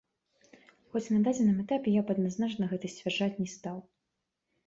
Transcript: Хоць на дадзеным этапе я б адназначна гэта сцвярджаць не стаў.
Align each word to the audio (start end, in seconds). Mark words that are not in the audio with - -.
Хоць 0.93 1.11
на 1.17 1.19
дадзеным 1.25 1.59
этапе 1.65 1.93
я 1.99 2.03
б 2.07 2.15
адназначна 2.15 2.69
гэта 2.71 2.85
сцвярджаць 2.93 3.39
не 3.43 3.49
стаў. 3.57 3.77